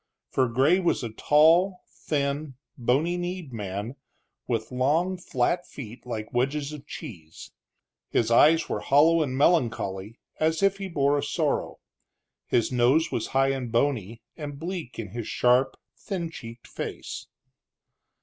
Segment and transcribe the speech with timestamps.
[0.31, 3.97] For Gray was a tall, thin, bony kneed man,
[4.47, 7.51] with long flat feet like wedges of cheese.
[8.09, 11.81] His eyes were hollow and melancholy, as if he bore a sorrow;
[12.47, 17.27] his nose was high and bony, and bleak in his sharp, thin cheeked face.